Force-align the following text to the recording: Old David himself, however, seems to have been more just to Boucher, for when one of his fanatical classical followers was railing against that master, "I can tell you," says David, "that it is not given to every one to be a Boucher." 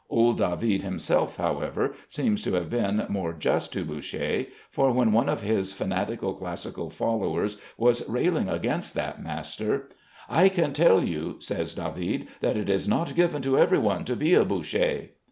Old 0.09 0.39
David 0.39 0.81
himself, 0.81 1.37
however, 1.37 1.93
seems 2.07 2.41
to 2.41 2.53
have 2.53 2.71
been 2.71 3.05
more 3.07 3.33
just 3.33 3.71
to 3.73 3.85
Boucher, 3.85 4.47
for 4.71 4.91
when 4.91 5.11
one 5.11 5.29
of 5.29 5.43
his 5.43 5.73
fanatical 5.73 6.33
classical 6.33 6.89
followers 6.89 7.57
was 7.77 8.09
railing 8.09 8.49
against 8.49 8.95
that 8.95 9.21
master, 9.21 9.89
"I 10.27 10.49
can 10.49 10.73
tell 10.73 11.03
you," 11.03 11.35
says 11.37 11.75
David, 11.75 12.29
"that 12.39 12.57
it 12.57 12.67
is 12.67 12.87
not 12.87 13.13
given 13.13 13.43
to 13.43 13.59
every 13.59 13.77
one 13.77 14.03
to 14.05 14.15
be 14.15 14.33
a 14.33 14.43
Boucher." 14.43 15.09